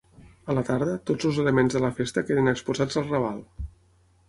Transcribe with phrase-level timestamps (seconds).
[0.53, 3.47] A la tarda, tots els elements de la festa queden exposats al Raval.